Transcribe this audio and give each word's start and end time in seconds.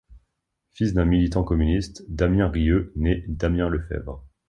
Fils 0.71 0.95
d'un 0.95 1.05
militant 1.05 1.43
communiste, 1.43 2.03
Damien 2.09 2.47
Rieu 2.49 2.91
naît 2.95 3.23
Damien 3.27 3.69
Lefèvre. 3.69 4.23